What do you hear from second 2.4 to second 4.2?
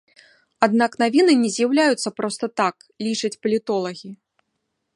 так, лічаць палітолагі.